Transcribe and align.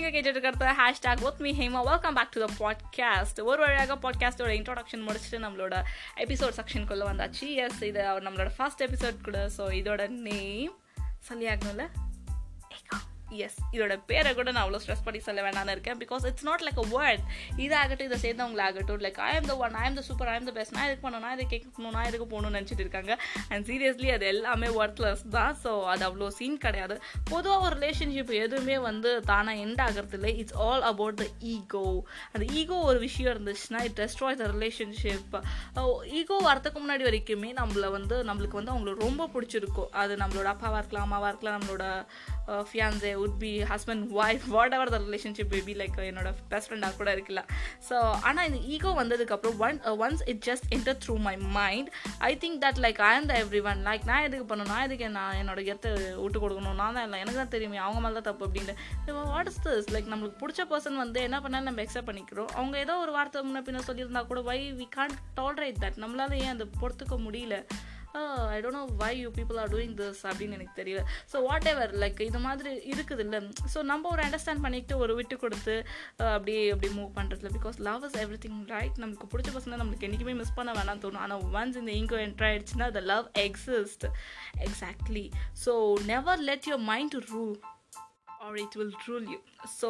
நீங்கள் 0.00 0.20
கேட்டுட்டு 0.20 0.36
இருக்கிறது 0.36 0.66
hashtag 0.66 1.22
with 1.22 1.38
me 1.38 1.50
Hema 1.52 1.84
welcome 1.84 2.14
back 2.14 2.30
to 2.30 2.44
the 2.44 2.50
podcast 2.58 3.42
ஒரு 3.42 3.60
வழியாக 3.62 3.94
பாட்காஸ்டோட 3.94 4.50
இன்ட்ரோடக்ஷன் 4.58 5.08
முடிச்சுட்டு 5.08 5.40
நம்மளோட 5.46 5.82
எபிசோட் 6.16 6.56
செக்ஷனுக்குள்ளே 6.56 7.06
வந்தாச்சு. 7.12 7.54
எஸ் 7.54 7.82
இது 7.82 8.06
அவர் 8.06 8.22
நம்மளோட 8.22 8.50
ஃபர்ஸ்ட் 8.56 8.82
எபிசோட் 8.82 9.16
கூட. 9.24 9.50
ஸோ 9.56 9.60
இதோட 9.60 10.08
நேம் 10.08 10.78
சொல்லி 11.18 11.46
ஆகணும்ல 11.46 11.88
எஸ் 13.44 13.58
இதோட 13.74 13.94
பேரை 14.10 14.30
கூட 14.34 14.50
நான் 14.50 14.64
அவ்வளோ 14.64 14.80
ஸ்ட்ரெஸ் 14.84 15.04
பண்ணி 15.04 15.20
சொல்ல 15.26 15.40
வேண்டாம்னு 15.46 15.74
இருக்கேன். 15.76 15.98
Because 16.02 16.24
it's 16.30 16.46
not 16.48 16.64
like 16.66 16.80
a 16.84 16.86
word 16.96 17.24
இதாகட்டும் 17.64 18.08
இதை 18.10 18.18
சேர்ந்தவங்களாகட்டும். 18.24 19.02
Like 19.06 19.20
I 19.28 19.30
am 19.38 19.48
the 19.50 19.56
one 19.64 19.76
I 19.82 19.84
am 19.88 19.98
the 19.98 20.02
super 20.08 20.30
I 20.32 20.34
am 20.40 20.48
the 20.48 20.54
best 20.58 20.74
நான் 20.76 20.86
இதுக்கு 20.88 21.04
பண்ணணும்? 21.06 21.24
நான் 21.26 21.36
இதை 21.38 21.46
கேட்கணும்? 21.52 21.94
நான் 21.96 22.08
இதுக்கு 22.10 22.28
போகணும்னு 22.32 22.58
நினச்சிட்டு 22.58 22.84
இருக்காங்க. 22.86 23.12
அண்ட் 23.48 23.66
சீரியஸ்லி 23.70 24.10
அது 24.16 24.26
எல்லாமே 24.34 24.70
ஒர்த்லெஸ் 24.80 25.24
தான். 25.36 25.56
ஸோ 25.64 25.72
அது 25.92 26.04
அவ்வளோ 26.08 26.28
சீன் 26.38 26.58
கிடையாது. 26.66 26.96
பொதுவாக 27.32 27.66
ஒரு 27.68 27.76
ரிலேஷன்ஷிப் 27.80 28.32
எதுவுமே 28.44 28.78
வந்து 28.88 29.12
தானாக 29.30 29.64
எண்ட் 29.64 29.82
ஆகிறது 29.86 30.18
இல்லை 30.20 30.32
it's 30.42 30.58
all 30.66 30.84
about 30.92 31.20
the 31.22 31.26
ego 31.54 31.84
அந்த 32.32 32.44
ஈகோ 32.60 32.78
ஒரு 32.90 32.98
விஷயம் 33.06 33.32
இருந்துச்சுன்னா 33.34 33.82
it 33.88 33.98
destroy 34.00 34.40
the 34.42 34.46
relationship 34.56 35.34
ego 36.20 36.36
வரத்துக்கு 36.48 36.78
முன்னாடி 36.84 37.04
வரைக்குமே 37.08 37.50
நம்மள 37.60 37.88
வந்து 37.96 38.16
நம்மளுக்கு 38.28 38.58
வந்து 38.60 38.72
அவங்களுக்கு 38.74 39.06
ரொம்ப 39.08 39.28
பிடிச்சிருக்கும். 39.34 39.90
அது 40.02 40.12
நம்மளோட 40.22 40.48
அப்பாவாக 40.54 40.80
இருக்கலாம் 40.80 41.06
அம்மாவாக 41.06 41.30
இருக்கலாம் 41.32 41.56
நம்மளோட 41.58 41.84
fiancee 42.70 43.12
would 43.24 43.36
be 43.42 43.52
husband 43.72 44.04
wife 44.20 44.46
whatever 44.76 44.92
the 44.94 44.98
relationship 45.06 45.50
baby 45.54 45.74
like 45.80 45.98
என்னோட 46.10 46.30
பெஸ்ட் 46.52 46.68
ஃப்ரெண்டாக 46.70 46.96
கூட 47.00 47.10
இருக்கலாம். 47.16 47.48
ஸோ 47.88 47.96
ஆனால் 48.28 48.46
இந்த 48.50 48.60
ஈகோ 48.74 48.92
வந்ததுக்கப்புறம் 49.00 49.58
one 49.66 49.78
once 50.06 50.24
it 50.32 50.42
just 50.48 50.66
enter 50.76 50.98
through 51.04 51.16
my 51.28 51.34
mind 51.58 51.90
I 52.30 52.32
think 52.44 52.58
that 52.64 52.80
like 52.86 53.00
I 53.10 53.12
the 53.32 53.36
every 53.44 53.62
one 53.72 53.82
like 53.90 54.04
நான் 54.10 54.24
எதுக்கு 54.28 54.46
பண்ணணும்? 54.52 54.72
நான் 54.74 54.84
எதுக்கு 54.88 55.08
நான் 55.18 55.38
என்னோட 55.42 55.60
கெத்தை 55.68 55.92
விட்டு 56.24 56.38
கொடுக்கணும்? 56.44 56.78
நான் 56.82 56.96
தான் 56.98 57.06
இல்லை 57.08 57.20
எனக்கு 57.24 57.40
தான் 57.42 57.54
தெரியுமே 57.56 57.80
அவங்க 57.86 58.00
மேலே 58.06 58.16
தான் 58.18 58.28
தப்பு 58.30 58.46
அப்படின்ட்டு. 58.48 58.76
வாட் 59.34 59.50
இஸ் 59.52 59.62
திஸ் 59.68 59.90
லைக் 59.96 60.10
நம்மளுக்கு 60.14 60.40
பிடிச்ச 60.42 60.68
பர்சன் 60.72 61.00
வந்து 61.04 61.20
என்ன 61.28 61.40
பண்ணாலும் 61.44 61.70
நம்ம 61.70 61.82
எக்ஸப்ட் 61.86 62.08
பண்ணிக்கிறோம். 62.10 62.50
அவங்க 62.58 62.76
ஏதோ 62.84 62.96
ஒரு 63.04 63.14
வார்த்தை 63.18 63.44
முன்ன 63.48 63.62
பின்ன 63.68 63.84
சொல்லியிருந்தா 63.88 64.24
கூட 64.32 64.42
why 64.50 64.58
we 64.80 64.88
can't 64.98 65.18
tolerate 65.40 65.80
that 65.84 65.98
நம்மளால 66.04 66.38
ஏன் 66.44 66.54
அதை 66.56 66.66
பொறுத்துக்க 66.82 67.16
முடியல? 67.26 67.56
I 68.54 68.58
don't 68.62 68.78
know 68.78 68.84
why 69.02 69.10
you 69.20 69.28
people 69.38 69.58
are 69.62 69.70
doing 69.74 69.94
this 70.00 70.22
அப்படின்னு 70.30 70.56
எனக்கு 70.58 70.74
தெரியல. 70.80 71.02
ஸோ 71.32 71.36
வாட் 71.48 71.68
எவர் 71.72 71.92
லைக் 72.02 72.20
இது 72.28 72.40
மாதிரி 72.46 72.72
இருக்குது 72.92 73.24
இல்லை 73.26 73.40
ஸோ 73.74 73.82
நம்ம 73.92 74.08
ஒரு 74.14 74.22
அண்டர்ஸ்டாண்ட் 74.26 74.64
பண்ணிக்கிட்டு 74.66 74.96
ஒரு 75.04 75.14
விட்டு 75.20 75.38
கொடுத்து 75.44 75.76
அப்படியே 76.34 76.62
அப்படி 76.74 76.90
மூவ் 76.98 77.10
பண்ணுறதுல 77.18 77.50
because 77.58 77.78
love 77.88 78.04
is 78.08 78.18
everything 78.46 78.60
right 78.74 79.02
நமக்கு 79.04 79.30
பிடிச்ச 79.32 79.52
பசங்க 79.58 79.80
நம்மளுக்கு 79.82 80.06
என்றைக்குமே 80.08 80.36
மிஸ் 80.42 80.56
பண்ண 80.60 80.72
வேணாம் 80.78 81.02
தோணும். 81.04 81.24
ஆனால் 81.26 81.44
ஒன்ஸ் 81.58 81.80
இந்த 81.82 81.92
இங்கோ 82.00 82.18
என்ட்ரு 82.26 82.48
ஆயிடுச்சுன்னா 82.50 82.88
the 82.98 83.02
love 83.12 83.28
exist 83.46 84.06
exactly 84.68 85.26
so 85.64 85.74
never 86.12 86.42
let 86.50 86.68
your 86.70 86.88
mind 86.92 87.14
to 87.16 87.20
rule 87.34 87.54
or 88.46 88.56
it 88.56 88.76
will 88.80 88.94
rule 89.02 89.26
you 89.32 89.38
so 89.80 89.88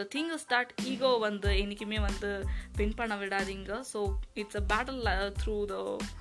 the 0.00 0.04
thing 0.14 0.30
is 0.36 0.46
that 0.52 0.70
ego 0.92 1.10
வந்து 1.18 1.50
என்றைக்குமே 1.62 1.98
வந்து 2.00 2.30
வின் 2.78 2.94
பண்ண 2.94 3.16
விடாதீங்க. 3.22 3.72
So 3.92 3.98
it's 4.34 4.58
a 4.62 4.64
battle 4.72 5.10
through 5.40 5.56
the 5.64 5.76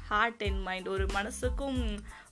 heart 0.08 0.44
and 0.44 0.62
mind 0.68 0.90
ஒரு 0.96 1.06
மனசுக்கும் 1.18 1.80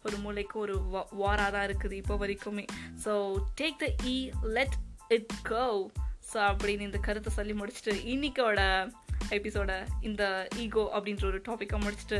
ஒரு 0.05 0.17
மூளைக்கும் 0.17 0.61
ஒரு 0.61 0.75
வாராக 1.21 1.49
தான் 1.51 1.67
இருக்குது 1.69 1.95
இப்போ 2.01 2.15
வரைக்குமே. 2.15 2.65
ஸோ 3.05 3.13
டேக் 3.61 3.79
த 3.83 3.89
இ 4.13 4.15
லெட் 4.57 4.77
இட் 5.09 5.33
கவ் 5.51 5.79
ஸோ 6.31 6.37
அப்படின்னு 6.49 6.87
இந்த 6.89 6.99
கருத்தை 6.99 7.31
சொல்லி 7.33 7.53
முடிச்சுட்டு 7.53 7.95
இன்னைக்கோட 8.13 8.61
எபிசோட 9.37 9.71
இந்த 10.01 10.23
ஈகோ 10.57 10.83
அப்படின்ற 10.95 11.25
ஒரு 11.31 11.39
டாப்பிக்கை 11.47 11.77
முடிச்சுட்டு 11.85 12.19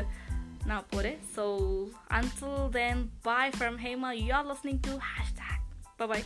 நான் 0.70 0.88
போகிறேன் 0.90 1.20
so 1.36 1.44
until 2.18 2.58
then 2.70 3.02
bye 3.22 3.54
from 3.58 3.78
Hema 3.86 4.10
you 4.22 4.34
are 4.40 4.50
listening 4.52 4.82
to 4.88 4.94
hashtag 5.12 5.62
bye 6.02 6.26